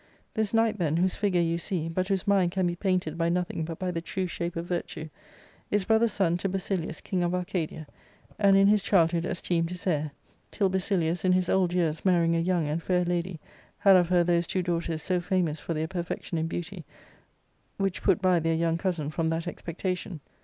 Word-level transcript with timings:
This 0.33 0.51
knight, 0.51 0.79
then, 0.79 0.97
whose 0.97 1.13
figure 1.13 1.39
you 1.41 1.59
see, 1.59 1.87
but 1.87 2.07
whose 2.07 2.25
mind 2.27 2.51
can 2.53 2.65
be 2.65 2.75
painted 2.75 3.19
by 3.19 3.29
nothing 3.29 3.63
but 3.63 3.77
by 3.77 3.91
the 3.91 4.01
^^^\/^A^ 4.01 4.27
shape 4.27 4.55
of 4.55 4.65
virtue, 4.65 5.09
is 5.69 5.85
brother*s 5.85 6.11
son 6.11 6.37
to 6.37 6.49
Basilius, 6.49 7.01
king 7.01 7.21
of 7.21 7.35
Arcadia, 7.35 7.85
^"^^ 8.33 8.35
and 8.39 8.57
in 8.57 8.65
his 8.65 8.81
childhood 8.81 9.27
esteemed 9.27 9.69
his 9.69 9.85
heir, 9.85 10.09
till 10.49 10.69
Basilius, 10.69 11.23
in 11.23 11.33
his 11.33 11.49
old 11.49 11.71
years 11.71 12.03
marrying 12.03 12.35
a 12.35 12.39
young 12.39 12.67
and 12.67 12.81
fair 12.81 13.05
lady, 13.05 13.39
had 13.77 13.95
of 13.95 14.09
her 14.09 14.23
those 14.23 14.47
two 14.47 14.63
daughters 14.63 15.03
so 15.03 15.21
famous 15.21 15.59
for 15.59 15.75
their 15.75 15.87
perfection 15.87 16.39
in 16.39 16.47
beauty, 16.47 16.83
which 17.77 18.01
put 18.01 18.23
by 18.23 18.39
their 18.39 18.55
young 18.55 18.79
cousin 18.79 19.11
from 19.11 19.27
that 19.27 19.47
expectation. 19.47 20.19